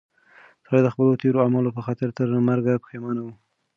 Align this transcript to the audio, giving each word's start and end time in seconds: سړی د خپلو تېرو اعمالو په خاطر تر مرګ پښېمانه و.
سړی 0.65 0.81
د 0.83 0.87
خپلو 0.93 1.19
تېرو 1.21 1.43
اعمالو 1.45 1.75
په 1.77 1.81
خاطر 1.85 2.07
تر 2.17 2.27
مرګ 2.47 2.65
پښېمانه 2.83 3.21
و. 3.23 3.27